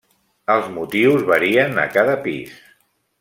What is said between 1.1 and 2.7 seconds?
varien a cada pis.